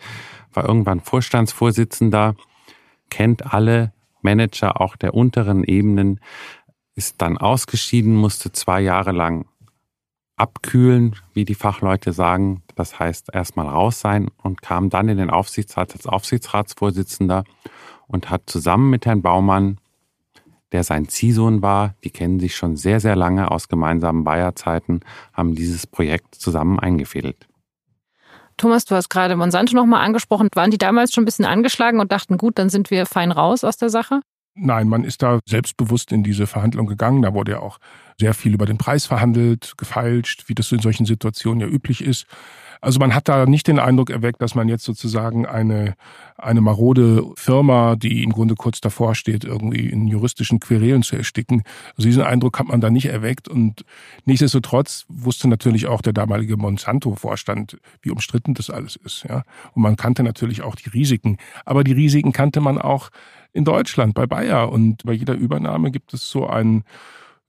[0.53, 2.35] war irgendwann Vorstandsvorsitzender,
[3.11, 6.19] kennt alle Manager auch der unteren Ebenen,
[6.97, 9.47] ist dann ausgeschieden, musste zwei Jahre lang
[10.41, 12.63] abkühlen, wie die Fachleute sagen.
[12.75, 17.45] Das heißt, erstmal raus sein und kam dann in den Aufsichtsrat als Aufsichtsratsvorsitzender
[18.07, 19.79] und hat zusammen mit Herrn Baumann,
[20.73, 25.01] der sein Ziehsohn war, die kennen sich schon sehr, sehr lange aus gemeinsamen Bayer-Zeiten,
[25.33, 27.47] haben dieses Projekt zusammen eingefädelt.
[28.57, 30.49] Thomas, du hast gerade Monsanto nochmal angesprochen.
[30.55, 33.65] Waren die damals schon ein bisschen angeschlagen und dachten, gut, dann sind wir fein raus
[33.65, 34.21] aus der Sache?
[34.63, 37.23] Nein, man ist da selbstbewusst in diese Verhandlung gegangen.
[37.23, 37.79] Da wurde ja auch
[38.19, 42.27] sehr viel über den Preis verhandelt, gefeilscht, wie das in solchen Situationen ja üblich ist.
[42.81, 45.95] Also man hat da nicht den Eindruck erweckt, dass man jetzt sozusagen eine,
[46.39, 51.63] eine marode Firma, die im Grunde kurz davor steht, irgendwie in juristischen Querelen zu ersticken.
[51.97, 53.49] Also diesen Eindruck hat man da nicht erweckt.
[53.49, 53.85] Und
[54.25, 59.25] nichtsdestotrotz wusste natürlich auch der damalige Monsanto-Vorstand, wie umstritten das alles ist.
[59.29, 59.43] Ja.
[59.73, 61.37] Und man kannte natürlich auch die Risiken.
[61.65, 63.11] Aber die Risiken kannte man auch
[63.53, 64.73] in Deutschland bei Bayer.
[64.73, 66.85] Und bei jeder Übernahme gibt es so einen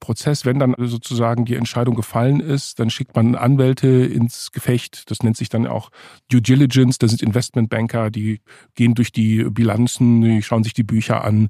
[0.02, 5.10] Prozess, wenn dann sozusagen die Entscheidung gefallen ist, dann schickt man Anwälte ins Gefecht.
[5.10, 5.92] Das nennt sich dann auch
[6.30, 6.98] Due Diligence.
[6.98, 8.42] Das sind Investmentbanker, die
[8.76, 11.48] gehen durch die Bilanzen, die schauen sich die Bücher an.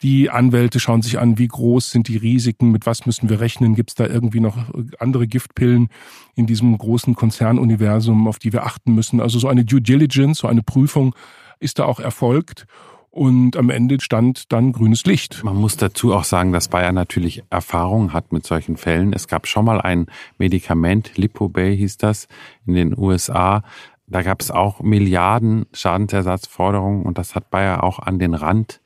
[0.00, 3.74] Die Anwälte schauen sich an, wie groß sind die Risiken, mit was müssen wir rechnen,
[3.74, 4.56] gibt es da irgendwie noch
[4.98, 5.88] andere Giftpillen
[6.36, 9.20] in diesem großen Konzernuniversum, auf die wir achten müssen.
[9.20, 11.14] Also so eine Due Diligence, so eine Prüfung
[11.60, 12.66] ist da auch erfolgt.
[13.10, 15.42] Und am Ende stand dann grünes Licht.
[15.42, 19.12] Man muss dazu auch sagen, dass Bayer natürlich Erfahrung hat mit solchen Fällen.
[19.12, 22.28] Es gab schon mal ein Medikament, Lipobay hieß das,
[22.66, 23.62] in den USA.
[24.06, 28.80] Da gab es auch Milliarden Schadensersatzforderungen und das hat Bayer auch an den Rand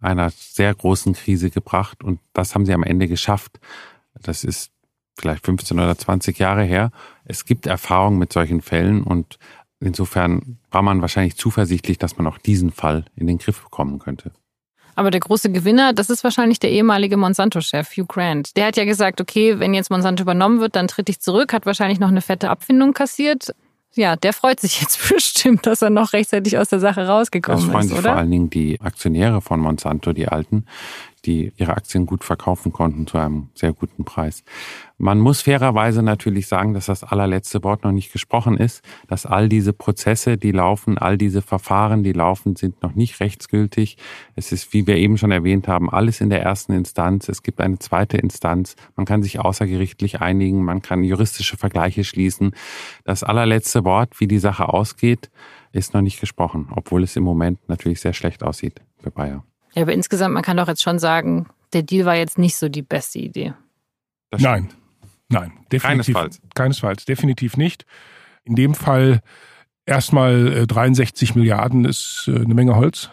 [0.00, 3.60] einer sehr großen Krise gebracht und das haben sie am Ende geschafft.
[4.20, 4.72] Das ist
[5.18, 6.90] vielleicht 15 oder 20 Jahre her.
[7.24, 9.38] Es gibt Erfahrung mit solchen Fällen und
[9.80, 14.32] Insofern war man wahrscheinlich zuversichtlich, dass man auch diesen Fall in den Griff bekommen könnte.
[14.96, 18.56] Aber der große Gewinner, das ist wahrscheinlich der ehemalige Monsanto-Chef Hugh Grant.
[18.56, 21.66] Der hat ja gesagt, okay, wenn jetzt Monsanto übernommen wird, dann tritt ich zurück, hat
[21.66, 23.54] wahrscheinlich noch eine fette Abfindung kassiert.
[23.94, 27.66] Ja, der freut sich jetzt bestimmt, dass er noch rechtzeitig aus der Sache rausgekommen ist.
[27.66, 28.08] Das freuen ist, sich oder?
[28.10, 30.66] vor allen Dingen die Aktionäre von Monsanto, die alten,
[31.28, 34.42] die ihre Aktien gut verkaufen konnten zu einem sehr guten Preis.
[34.96, 39.50] Man muss fairerweise natürlich sagen, dass das allerletzte Wort noch nicht gesprochen ist, dass all
[39.50, 43.98] diese Prozesse, die laufen, all diese Verfahren, die laufen, sind noch nicht rechtsgültig.
[44.36, 47.28] Es ist, wie wir eben schon erwähnt haben, alles in der ersten Instanz.
[47.28, 48.74] Es gibt eine zweite Instanz.
[48.96, 50.64] Man kann sich außergerichtlich einigen.
[50.64, 52.52] Man kann juristische Vergleiche schließen.
[53.04, 55.30] Das allerletzte Wort, wie die Sache ausgeht,
[55.72, 59.44] ist noch nicht gesprochen, obwohl es im Moment natürlich sehr schlecht aussieht für Bayer.
[59.74, 62.68] Ja, aber insgesamt, man kann doch jetzt schon sagen, der Deal war jetzt nicht so
[62.68, 63.54] die beste Idee.
[64.36, 64.70] Nein,
[65.28, 66.14] nein, definitiv.
[66.14, 66.40] Keinesfalls.
[66.54, 67.84] Keinesfalls, definitiv nicht.
[68.44, 69.20] In dem Fall
[69.86, 73.10] erstmal äh, 63 Milliarden ist äh, eine Menge Holz.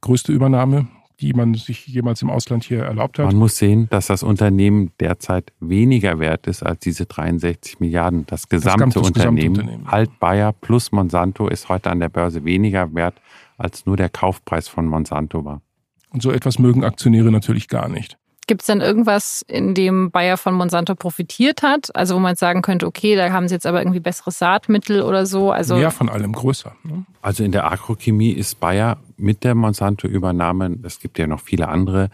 [0.00, 0.88] Größte Übernahme,
[1.20, 3.26] die man sich jemals im Ausland hier erlaubt hat.
[3.26, 8.26] Man muss sehen, dass das Unternehmen derzeit weniger wert ist als diese 63 Milliarden.
[8.26, 9.86] Das gesamte das Unternehmen, Gesamtunternehmen.
[9.86, 13.14] Alt Bayer plus Monsanto, ist heute an der Börse weniger wert,
[13.56, 15.62] als nur der Kaufpreis von Monsanto war.
[16.10, 18.18] Und so etwas mögen Aktionäre natürlich gar nicht.
[18.46, 21.94] Gibt es denn irgendwas, in dem Bayer von Monsanto profitiert hat?
[21.96, 25.02] Also wo man jetzt sagen könnte, okay, da haben sie jetzt aber irgendwie besseres Saatmittel
[25.02, 25.50] oder so.
[25.50, 26.76] Also Mehr von allem größer.
[26.84, 27.04] Ne?
[27.22, 32.08] Also in der Agrochemie ist Bayer mit der Monsanto-Übernahme, es gibt ja noch viele andere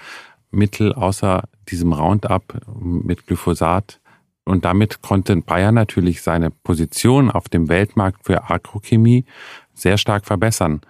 [0.50, 4.00] Mittel außer diesem Roundup mit Glyphosat.
[4.44, 9.26] Und damit konnte Bayer natürlich seine Position auf dem Weltmarkt für Agrochemie
[9.74, 10.80] sehr stark verbessern.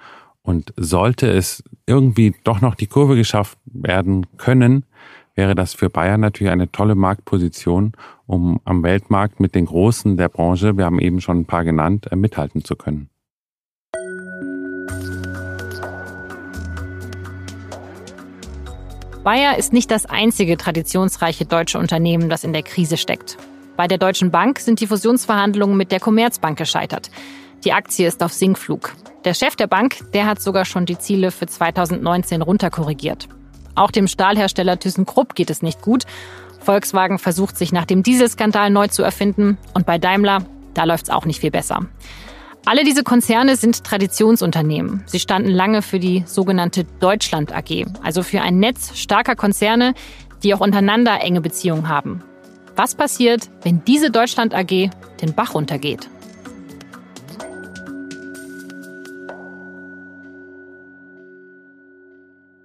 [0.43, 4.85] Und sollte es irgendwie doch noch die Kurve geschafft werden können,
[5.35, 7.93] wäre das für Bayer natürlich eine tolle Marktposition,
[8.27, 12.09] um am Weltmarkt mit den Großen der Branche, wir haben eben schon ein paar genannt,
[12.11, 13.09] äh, mithalten zu können.
[19.25, 23.39] Bayer ist nicht das einzige traditionsreiche deutsche Unternehmen, das in der Krise steckt.
[23.77, 27.11] Bei der Deutschen Bank sind die Fusionsverhandlungen mit der Commerzbank gescheitert.
[27.65, 28.93] Die Aktie ist auf Sinkflug.
[29.25, 33.29] Der Chef der Bank, der hat sogar schon die Ziele für 2019 runterkorrigiert.
[33.77, 36.05] Auch dem Stahlhersteller ThyssenKrupp geht es nicht gut.
[36.61, 40.45] Volkswagen versucht sich nach dem Dieselskandal neu zu erfinden und bei Daimler,
[40.75, 41.87] da läuft's auch nicht viel besser.
[42.65, 45.03] Alle diese Konzerne sind Traditionsunternehmen.
[45.07, 49.95] Sie standen lange für die sogenannte Deutschland AG, also für ein Netz starker Konzerne,
[50.43, 52.23] die auch untereinander enge Beziehungen haben.
[52.75, 56.09] Was passiert, wenn diese Deutschland AG den Bach runtergeht?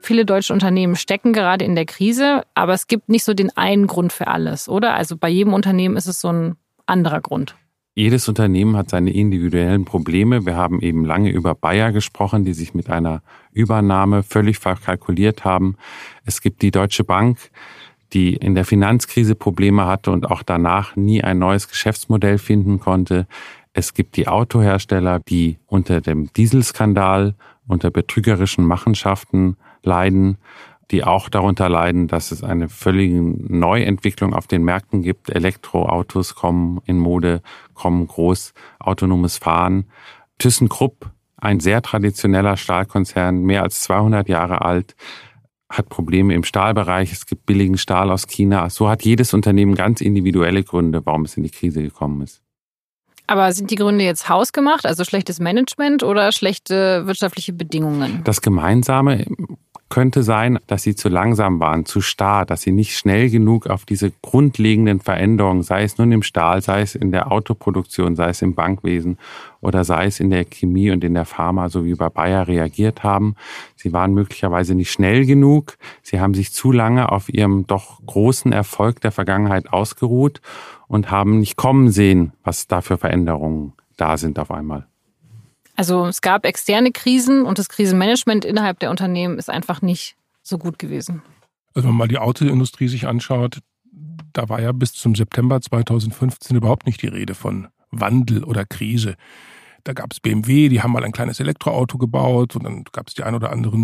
[0.08, 3.88] Viele deutsche Unternehmen stecken gerade in der Krise, aber es gibt nicht so den einen
[3.88, 4.94] Grund für alles, oder?
[4.94, 7.58] Also bei jedem Unternehmen ist es so ein anderer Grund.
[7.94, 10.46] Jedes Unternehmen hat seine individuellen Probleme.
[10.46, 15.76] Wir haben eben lange über Bayer gesprochen, die sich mit einer Übernahme völlig verkalkuliert haben.
[16.24, 17.52] Es gibt die Deutsche Bank,
[18.14, 23.28] die in der Finanzkrise Probleme hatte und auch danach nie ein neues Geschäftsmodell finden konnte.
[23.74, 27.36] Es gibt die Autohersteller, die unter dem Dieselskandal,
[27.68, 30.38] unter betrügerischen Machenschaften leiden,
[30.92, 35.30] die auch darunter leiden, dass es eine völlige Neuentwicklung auf den Märkten gibt.
[35.30, 37.42] Elektroautos kommen in Mode,
[37.74, 39.86] kommen groß, autonomes Fahren.
[40.40, 44.96] ThyssenKrupp, ein sehr traditioneller Stahlkonzern, mehr als 200 Jahre alt,
[45.70, 47.12] hat Probleme im Stahlbereich.
[47.12, 48.70] Es gibt billigen Stahl aus China.
[48.70, 52.42] So hat jedes Unternehmen ganz individuelle Gründe, warum es in die Krise gekommen ist.
[53.30, 58.22] Aber sind die Gründe jetzt hausgemacht, also schlechtes Management oder schlechte wirtschaftliche Bedingungen?
[58.24, 59.26] Das Gemeinsame
[59.90, 63.86] könnte sein, dass sie zu langsam waren, zu starr, dass sie nicht schnell genug auf
[63.86, 68.42] diese grundlegenden Veränderungen, sei es nun im Stahl, sei es in der Autoproduktion, sei es
[68.42, 69.18] im Bankwesen
[69.62, 73.04] oder sei es in der Chemie und in der Pharma, so wie bei Bayer reagiert
[73.04, 73.36] haben.
[73.76, 75.78] Sie waren möglicherweise nicht schnell genug.
[76.02, 80.42] Sie haben sich zu lange auf ihrem doch großen Erfolg der Vergangenheit ausgeruht
[80.88, 84.88] und haben nicht kommen sehen, was da für Veränderungen da sind auf einmal.
[85.78, 90.58] Also es gab externe Krisen und das Krisenmanagement innerhalb der Unternehmen ist einfach nicht so
[90.58, 91.22] gut gewesen.
[91.76, 93.60] Also wenn man mal die Autoindustrie sich anschaut,
[94.34, 99.16] da war ja bis zum September 2015 überhaupt nicht die Rede von Wandel oder Krise.
[99.84, 103.14] Da gab es BMW, die haben mal ein kleines Elektroauto gebaut und dann gab es
[103.14, 103.84] die ein oder anderen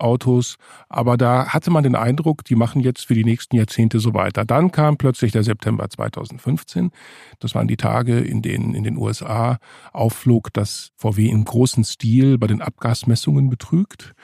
[0.00, 0.56] Hybridautos.
[0.88, 4.44] Aber da hatte man den Eindruck, die machen jetzt für die nächsten Jahrzehnte so weiter.
[4.44, 6.90] Dann kam plötzlich der September 2015.
[7.38, 9.58] Das waren die Tage, in denen in den USA
[9.92, 14.14] aufflog, dass VW im großen Stil bei den Abgasmessungen betrügt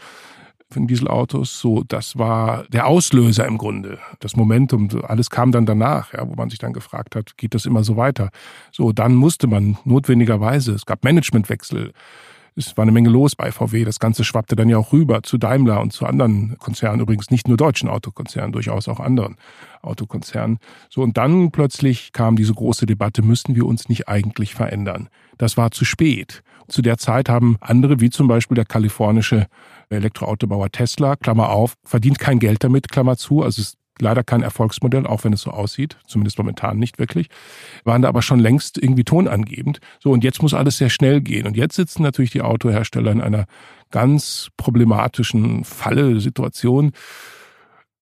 [0.69, 1.61] von Dieselautos.
[1.61, 4.89] So, das war der Auslöser im Grunde, das Momentum.
[5.05, 7.97] Alles kam dann danach, ja, wo man sich dann gefragt hat, geht das immer so
[7.97, 8.31] weiter?
[8.73, 11.93] So, dann musste man notwendigerweise, es gab Managementwechsel.
[12.59, 13.85] Es war eine Menge los bei VW.
[13.85, 17.49] Das Ganze schwappte dann ja auch rüber zu Daimler und zu anderen Konzernen, übrigens nicht
[17.49, 19.37] nur deutschen Autokonzernen, durchaus auch anderen
[19.83, 20.59] Autokonzernen.
[20.89, 25.11] So, und dann plötzlich kam diese große Debatte, müssten wir uns nicht eigentlich verändern?
[25.37, 26.43] Das war zu spät.
[26.67, 29.47] Zu der Zeit haben andere, wie zum Beispiel der kalifornische
[29.91, 33.43] Elektroautobauer Tesla, Klammer auf, verdient kein Geld damit, Klammer zu.
[33.43, 37.29] Also es leider kein Erfolgsmodell, auch wenn es so aussieht, zumindest momentan nicht wirklich,
[37.85, 39.81] waren da aber schon längst irgendwie tonangebend.
[40.01, 41.47] So, und jetzt muss alles sehr schnell gehen.
[41.47, 43.47] Und jetzt sitzen natürlich die Autohersteller in einer
[43.91, 46.93] ganz problematischen Falle, Situation.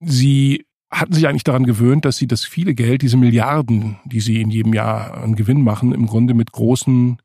[0.01, 4.41] Sie hatten sich eigentlich daran gewöhnt, dass sie das viele Geld, diese Milliarden, die sie
[4.41, 7.19] in jedem Jahr an Gewinn machen, im Grunde mit großen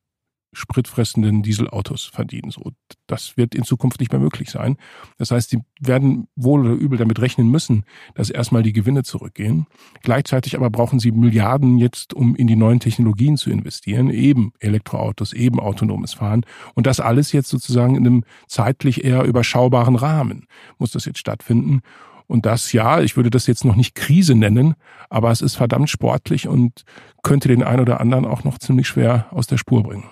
[0.51, 2.51] spritfressenden Dieselautos verdienen.
[2.51, 2.71] So,
[3.07, 4.77] das wird in Zukunft nicht mehr möglich sein.
[5.17, 7.83] Das heißt, sie werden wohl oder übel damit rechnen müssen,
[8.15, 9.67] dass erstmal die Gewinne zurückgehen.
[10.01, 15.33] Gleichzeitig aber brauchen sie Milliarden jetzt, um in die neuen Technologien zu investieren, eben Elektroautos,
[15.33, 16.45] eben autonomes Fahren.
[16.73, 21.81] Und das alles jetzt sozusagen in einem zeitlich eher überschaubaren Rahmen muss das jetzt stattfinden.
[22.27, 24.75] Und das, ja, ich würde das jetzt noch nicht Krise nennen,
[25.09, 26.83] aber es ist verdammt sportlich und
[27.23, 30.05] könnte den einen oder anderen auch noch ziemlich schwer aus der Spur bringen.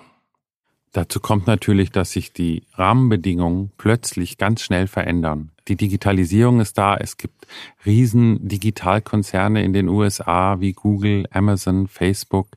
[0.92, 5.50] Dazu kommt natürlich, dass sich die Rahmenbedingungen plötzlich ganz schnell verändern.
[5.68, 6.96] Die Digitalisierung ist da.
[6.96, 7.46] Es gibt
[7.84, 12.48] riesen Digitalkonzerne in den USA wie Google, Amazon, Facebook,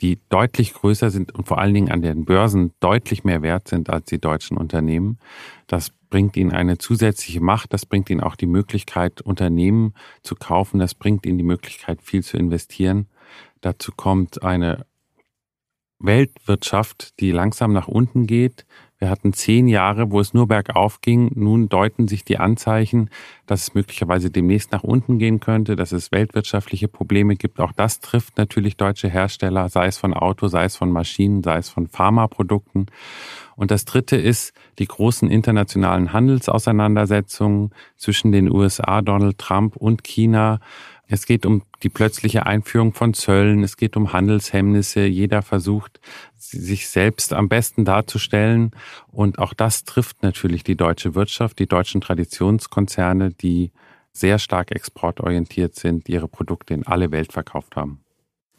[0.00, 3.90] die deutlich größer sind und vor allen Dingen an den Börsen deutlich mehr wert sind
[3.90, 5.18] als die deutschen Unternehmen.
[5.66, 7.72] Das bringt ihnen eine zusätzliche Macht.
[7.72, 10.78] Das bringt ihnen auch die Möglichkeit, Unternehmen zu kaufen.
[10.78, 13.08] Das bringt ihnen die Möglichkeit, viel zu investieren.
[13.60, 14.86] Dazu kommt eine
[15.98, 18.66] Weltwirtschaft, die langsam nach unten geht.
[18.98, 21.30] Wir hatten zehn Jahre, wo es nur bergauf ging.
[21.34, 23.10] Nun deuten sich die Anzeichen,
[23.46, 27.60] dass es möglicherweise demnächst nach unten gehen könnte, dass es weltwirtschaftliche Probleme gibt.
[27.60, 31.58] Auch das trifft natürlich deutsche Hersteller, sei es von Auto, sei es von Maschinen, sei
[31.58, 32.86] es von Pharmaprodukten.
[33.56, 40.60] Und das Dritte ist die großen internationalen Handelsauseinandersetzungen zwischen den USA, Donald Trump und China
[41.06, 45.04] es geht um die plötzliche Einführung von Zöllen, es geht um Handelshemmnisse.
[45.04, 46.00] Jeder versucht,
[46.38, 48.70] sich selbst am besten darzustellen.
[49.08, 53.72] Und auch das trifft natürlich die deutsche Wirtschaft, die deutschen Traditionskonzerne, die
[54.12, 58.00] sehr stark exportorientiert sind, ihre Produkte in alle Welt verkauft haben.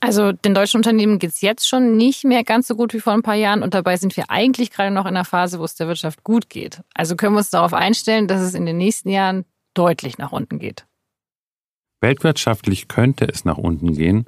[0.02, 3.14] Also den deutschen Unternehmen geht es jetzt schon nicht mehr ganz so gut wie vor
[3.14, 5.76] ein paar Jahren und dabei sind wir eigentlich gerade noch in einer Phase, wo es
[5.76, 6.82] der Wirtschaft gut geht.
[6.94, 10.60] Also können wir uns darauf einstellen, dass es in den nächsten Jahren deutlich nach unten
[10.60, 10.86] geht.
[12.06, 14.26] Weltwirtschaftlich könnte es nach unten gehen.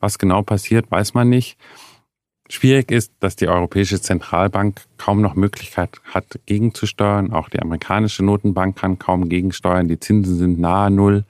[0.00, 1.58] Was genau passiert, weiß man nicht.
[2.48, 7.34] Schwierig ist, dass die Europäische Zentralbank kaum noch Möglichkeit hat, gegenzusteuern.
[7.34, 9.88] Auch die amerikanische Notenbank kann kaum gegensteuern.
[9.88, 11.24] Die Zinsen sind nahe Null.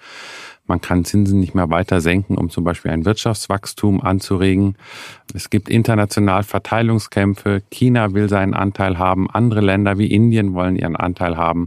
[0.69, 4.77] Man kann Zinsen nicht mehr weiter senken, um zum Beispiel ein Wirtschaftswachstum anzuregen.
[5.35, 7.63] Es gibt international Verteilungskämpfe.
[7.73, 9.29] China will seinen Anteil haben.
[9.29, 11.67] Andere Länder wie Indien wollen ihren Anteil haben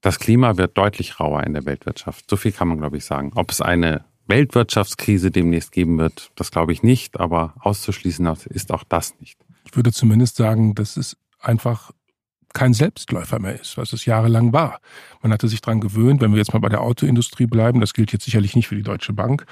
[0.00, 2.28] das Klima wird deutlich rauer in der Weltwirtschaft.
[2.28, 3.32] So viel kann man, glaube ich, sagen.
[3.34, 8.84] Ob es eine Weltwirtschaftskrise demnächst geben wird, das glaube ich nicht, aber auszuschließen ist auch
[8.84, 9.38] das nicht.
[9.64, 11.90] Ich würde zumindest sagen, dass es einfach
[12.52, 14.80] kein Selbstläufer mehr ist, was es jahrelang war.
[15.22, 18.12] Man hatte sich daran gewöhnt, wenn wir jetzt mal bei der Autoindustrie bleiben, das gilt
[18.12, 19.46] jetzt sicherlich nicht für die Deutsche Bank,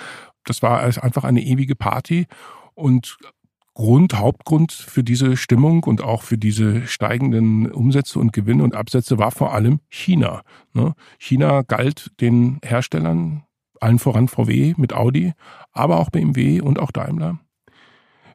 [0.44, 2.26] das war einfach eine ewige Party
[2.74, 3.18] und
[3.78, 9.18] Grund, Hauptgrund für diese Stimmung und auch für diese steigenden Umsätze und Gewinne und Absätze
[9.18, 10.42] war vor allem China.
[10.72, 10.94] Ne?
[11.16, 13.44] China galt den Herstellern,
[13.80, 15.32] allen voran VW mit Audi,
[15.70, 17.38] aber auch BMW und auch Daimler,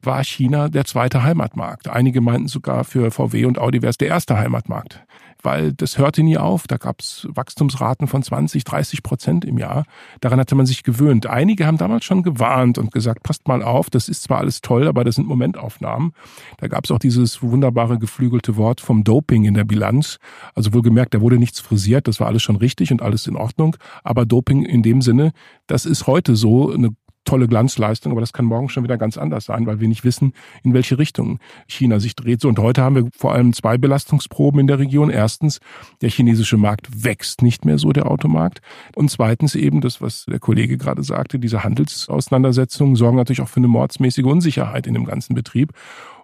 [0.02, 1.90] war China der zweite Heimatmarkt.
[1.90, 5.06] Einige meinten sogar, für VW und Audi wäre es der erste Heimatmarkt
[5.44, 6.68] weil das hörte nie auf.
[6.68, 9.86] Da gab es Wachstumsraten von 20, 30 Prozent im Jahr.
[10.22, 11.28] Daran hatte man sich gewöhnt.
[11.28, 14.88] Einige haben damals schon gewarnt und gesagt, passt mal auf, das ist zwar alles toll,
[14.88, 16.14] aber das sind Momentaufnahmen.
[16.58, 20.18] Da gab es auch dieses wunderbare geflügelte Wort vom Doping in der Bilanz.
[20.56, 23.76] Also wohlgemerkt, da wurde nichts frisiert, das war alles schon richtig und alles in Ordnung.
[24.04, 25.32] Aber Doping in dem Sinne,
[25.68, 29.46] das ist heute so eine tolle Glanzleistung, aber das kann morgen schon wieder ganz anders
[29.46, 30.34] sein, weil wir nicht wissen,
[30.64, 32.44] in welche Richtung China sich dreht.
[32.46, 35.10] Und heute haben wir vor allem zwei Belastungsproben in der Region.
[35.10, 35.60] Erstens,
[36.02, 38.62] der chinesische Markt wächst nicht mehr so, der Automarkt.
[38.96, 43.58] Und zweitens eben das, was der Kollege gerade sagte, diese Handelsauseinandersetzungen sorgen natürlich auch für
[43.58, 45.74] eine mordsmäßige Unsicherheit in dem ganzen Betrieb.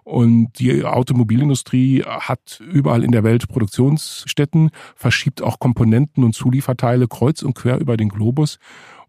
[0.04, 7.42] Und die Automobilindustrie hat überall in der Welt Produktionsstätten, verschiebt auch Komponenten und Zulieferteile kreuz
[7.42, 8.58] und quer über den Globus.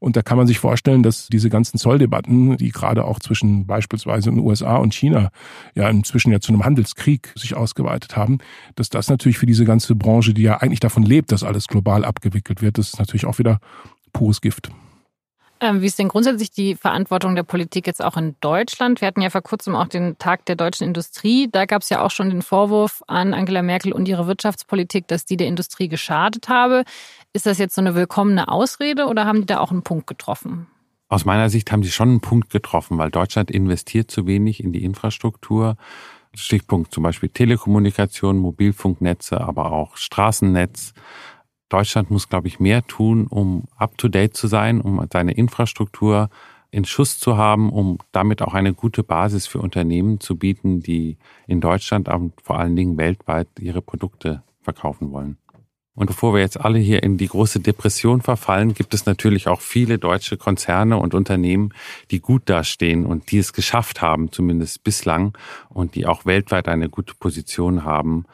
[0.01, 4.31] Und da kann man sich vorstellen, dass diese ganzen Zolldebatten, die gerade auch zwischen beispielsweise
[4.31, 5.29] den USA und China
[5.75, 8.39] ja inzwischen ja zu einem Handelskrieg sich ausgeweitet haben,
[8.73, 12.03] dass das natürlich für diese ganze Branche, die ja eigentlich davon lebt, dass alles global
[12.03, 13.59] abgewickelt wird, das ist natürlich auch wieder
[14.11, 14.71] pures Gift.
[15.63, 18.99] Ähm, wie ist denn grundsätzlich die Verantwortung der Politik jetzt auch in Deutschland?
[18.99, 21.49] Wir hatten ja vor kurzem auch den Tag der deutschen Industrie.
[21.51, 25.25] Da gab es ja auch schon den Vorwurf an Angela Merkel und ihre Wirtschaftspolitik, dass
[25.25, 26.83] die der Industrie geschadet habe.
[27.31, 30.65] Ist das jetzt so eine willkommene Ausrede oder haben die da auch einen Punkt getroffen?
[31.09, 34.73] Aus meiner Sicht haben sie schon einen Punkt getroffen, weil Deutschland investiert zu wenig in
[34.73, 35.75] die Infrastruktur.
[36.33, 40.93] Stichpunkt zum Beispiel Telekommunikation, Mobilfunknetze, aber auch Straßennetz.
[41.71, 46.29] Deutschland muss, glaube ich, mehr tun, um up-to-date zu sein, um seine Infrastruktur
[46.69, 51.17] in Schuss zu haben, um damit auch eine gute Basis für Unternehmen zu bieten, die
[51.47, 55.37] in Deutschland, aber vor allen Dingen weltweit ihre Produkte verkaufen wollen.
[55.93, 59.59] Und bevor wir jetzt alle hier in die große Depression verfallen, gibt es natürlich auch
[59.59, 61.73] viele deutsche Konzerne und Unternehmen,
[62.11, 65.37] die gut dastehen und die es geschafft haben, zumindest bislang,
[65.69, 68.25] und die auch weltweit eine gute Position haben.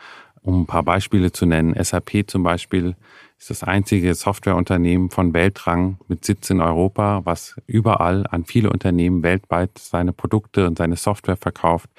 [0.42, 2.96] Um ein paar Beispiele zu nennen, SAP zum Beispiel
[3.38, 9.24] ist das einzige Softwareunternehmen von Weltrang mit Sitz in Europa, was überall an viele Unternehmen
[9.24, 11.90] weltweit seine Produkte und seine Software verkauft.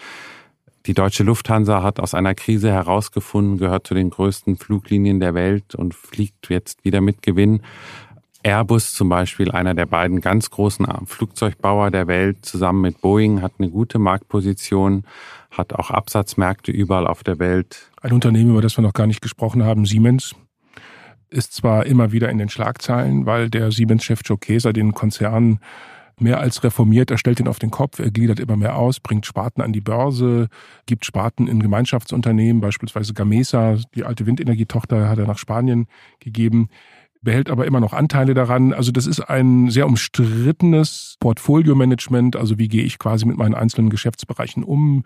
[0.86, 5.74] Die deutsche Lufthansa hat aus einer Krise herausgefunden, gehört zu den größten Fluglinien der Welt
[5.74, 7.62] und fliegt jetzt wieder mit Gewinn.
[8.42, 13.52] Airbus zum Beispiel, einer der beiden ganz großen Flugzeugbauer der Welt, zusammen mit Boeing, hat
[13.58, 15.04] eine gute Marktposition,
[15.50, 17.90] hat auch Absatzmärkte überall auf der Welt.
[18.00, 20.34] Ein Unternehmen, über das wir noch gar nicht gesprochen haben, Siemens,
[21.30, 25.60] ist zwar immer wieder in den Schlagzeilen, weil der Siemens-Chef Joe Keser den Konzern
[26.20, 29.24] mehr als reformiert, er stellt ihn auf den Kopf, er gliedert immer mehr aus, bringt
[29.24, 30.48] Sparten an die Börse,
[30.86, 35.86] gibt Sparten in Gemeinschaftsunternehmen, beispielsweise Gamesa, die alte Windenergietochter hat er nach Spanien
[36.18, 36.68] gegeben
[37.22, 38.72] behält aber immer noch Anteile daran.
[38.72, 42.36] Also das ist ein sehr umstrittenes Portfolio-Management.
[42.36, 45.04] Also wie gehe ich quasi mit meinen einzelnen Geschäftsbereichen um?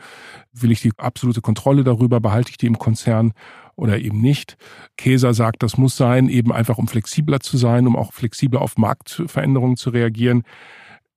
[0.53, 2.21] Will ich die absolute Kontrolle darüber?
[2.21, 3.33] Behalte ich die im Konzern?
[3.77, 4.57] Oder eben nicht.
[4.97, 8.77] Käser sagt, das muss sein, eben einfach um flexibler zu sein, um auch flexibler auf
[8.77, 10.43] Marktveränderungen zu reagieren.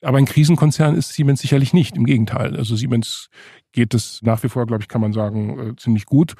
[0.02, 1.96] Aber ein Krisenkonzern ist Siemens sicherlich nicht.
[1.96, 2.56] Im Gegenteil.
[2.56, 3.30] Also Siemens
[3.72, 6.36] geht es nach wie vor, glaube ich, kann man sagen, äh, ziemlich gut.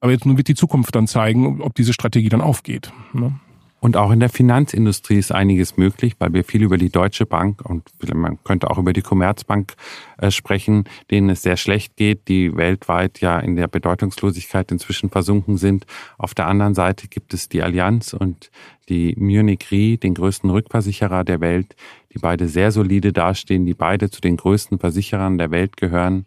[0.00, 2.92] Aber jetzt nun wird die Zukunft dann zeigen, ob diese Strategie dann aufgeht.
[3.12, 3.38] Ne?
[3.80, 7.62] Und auch in der Finanzindustrie ist einiges möglich, weil wir viel über die Deutsche Bank
[7.64, 9.72] und man könnte auch über die Commerzbank
[10.18, 15.56] äh, sprechen, denen es sehr schlecht geht, die weltweit ja in der Bedeutungslosigkeit inzwischen versunken
[15.56, 15.86] sind.
[16.18, 18.50] Auf der anderen Seite gibt es die Allianz und
[18.90, 21.74] die Munich Re, den größten Rückversicherer der Welt,
[22.12, 26.26] die beide sehr solide dastehen, die beide zu den größten Versicherern der Welt gehören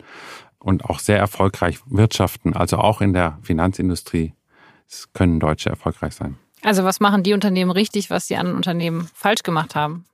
[0.57, 4.33] und auch sehr erfolgreich wirtschaften, also auch in der Finanzindustrie.
[5.13, 6.37] Können Deutsche erfolgreich sein.
[6.63, 10.06] Also was machen die Unternehmen richtig, was die anderen Unternehmen falsch gemacht haben?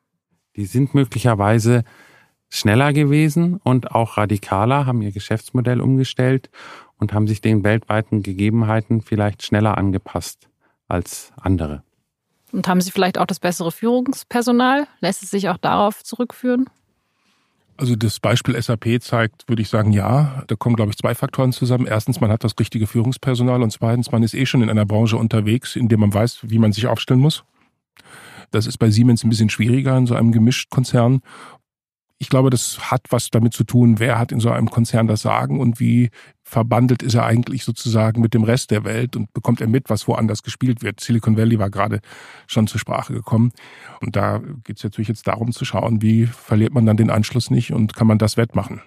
[0.55, 1.83] Die sind möglicherweise
[2.49, 6.49] schneller gewesen und auch radikaler, haben ihr Geschäftsmodell umgestellt
[6.97, 10.49] und haben sich den weltweiten Gegebenheiten vielleicht schneller angepasst
[10.87, 11.83] als andere.
[12.51, 14.87] Und haben sie vielleicht auch das bessere Führungspersonal?
[14.99, 16.67] Lässt es sich auch darauf zurückführen?
[17.79, 20.43] Also das Beispiel SAP zeigt, würde ich sagen, ja.
[20.47, 21.87] Da kommen, glaube ich, zwei Faktoren zusammen.
[21.87, 25.15] Erstens, man hat das richtige Führungspersonal und zweitens, man ist eh schon in einer Branche
[25.15, 27.45] unterwegs, in der man weiß, wie man sich aufstellen muss.
[28.51, 31.21] Das ist bei Siemens ein bisschen schwieriger in so einem Gemischtkonzern,
[32.21, 35.21] ich glaube, das hat was damit zu tun, wer hat in so einem Konzern das
[35.21, 36.09] Sagen und wie
[36.43, 40.05] verbandelt ist er eigentlich sozusagen mit dem Rest der Welt und bekommt er mit, was
[40.05, 40.99] woanders gespielt wird.
[40.99, 42.01] Silicon Valley war gerade
[42.45, 43.53] schon zur Sprache gekommen.
[44.01, 47.49] Und da geht es natürlich jetzt darum zu schauen, wie verliert man dann den Anschluss
[47.51, 48.81] nicht und kann man das wettmachen.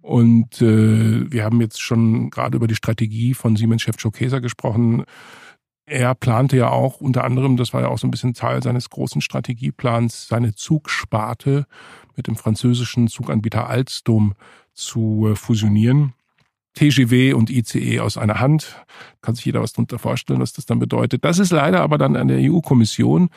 [0.00, 5.04] Und äh, wir haben jetzt schon gerade über die Strategie von Siemens-Chef Joe Keser gesprochen.
[5.92, 8.88] Er plante ja auch unter anderem, das war ja auch so ein bisschen Teil seines
[8.88, 11.66] großen Strategieplans, seine Zugsparte
[12.16, 14.32] mit dem französischen Zuganbieter Alstom
[14.72, 16.14] zu äh, fusionieren.
[16.74, 18.84] TGW und ICE aus einer Hand.
[19.20, 21.24] Kann sich jeder was darunter vorstellen, was das dann bedeutet.
[21.24, 23.28] Das ist leider aber dann an der EU-Kommission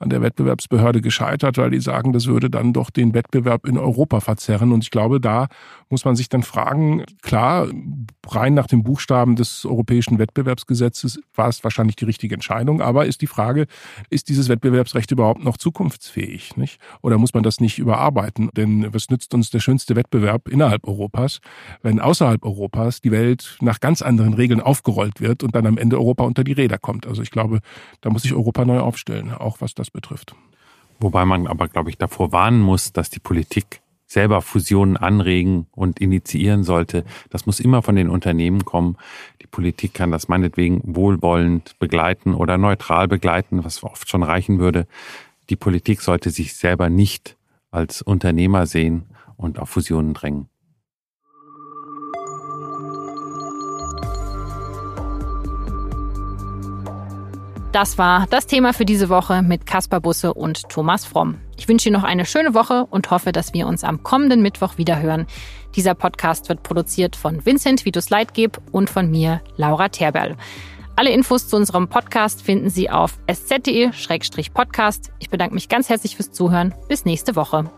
[0.00, 4.20] an der Wettbewerbsbehörde gescheitert, weil die sagen, das würde dann doch den Wettbewerb in Europa
[4.20, 4.72] verzerren.
[4.72, 5.48] Und ich glaube, da
[5.90, 7.68] muss man sich dann fragen, klar,
[8.26, 13.20] rein nach dem Buchstaben des europäischen Wettbewerbsgesetzes war es wahrscheinlich die richtige Entscheidung, aber ist
[13.20, 13.66] die Frage,
[14.08, 16.56] ist dieses Wettbewerbsrecht überhaupt noch zukunftsfähig?
[16.56, 16.80] Nicht?
[17.02, 18.48] Oder muss man das nicht überarbeiten?
[18.56, 21.40] Denn was nützt uns der schönste Wettbewerb innerhalb Europas,
[21.82, 25.96] wenn außerhalb Europas die Welt nach ganz anderen Regeln aufgerollt wird und dann am Ende
[25.96, 27.06] Europa unter die Räder kommt?
[27.06, 27.60] Also ich glaube,
[28.00, 30.34] da muss sich Europa neu aufstellen, auch was das betrifft.
[31.00, 36.00] Wobei man aber, glaube ich, davor warnen muss, dass die Politik selber Fusionen anregen und
[36.00, 37.04] initiieren sollte.
[37.30, 38.96] Das muss immer von den Unternehmen kommen.
[39.40, 44.86] Die Politik kann das meinetwegen wohlwollend begleiten oder neutral begleiten, was oft schon reichen würde.
[45.48, 47.36] Die Politik sollte sich selber nicht
[47.70, 49.04] als Unternehmer sehen
[49.36, 50.48] und auf Fusionen drängen.
[57.72, 61.38] Das war das Thema für diese Woche mit Kaspar Busse und Thomas Fromm.
[61.56, 64.76] Ich wünsche Ihnen noch eine schöne Woche und hoffe, dass wir uns am kommenden Mittwoch
[64.76, 65.26] wieder hören.
[65.76, 70.36] Dieser Podcast wird produziert von Vincent Vitus Leitgeb und von mir, Laura Terberl.
[70.96, 75.12] Alle Infos zu unserem Podcast finden Sie auf sz.de-podcast.
[75.20, 76.74] Ich bedanke mich ganz herzlich fürs Zuhören.
[76.88, 77.70] Bis nächste Woche.